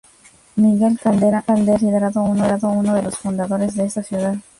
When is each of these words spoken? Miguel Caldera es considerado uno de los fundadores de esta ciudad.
Miguel 0.55 0.99
Caldera 0.99 1.41
es 1.41 1.45
considerado 1.45 2.23
uno 2.71 2.91
de 2.95 3.03
los 3.03 3.19
fundadores 3.19 3.75
de 3.75 3.85
esta 3.85 4.01
ciudad. 4.01 4.35